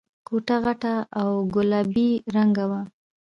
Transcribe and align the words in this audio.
کوټه 0.27 0.57
غټه 0.65 0.93
او 1.21 1.29
گلابي 1.55 2.09
رنګه 2.35 2.65
وه. 2.69 2.81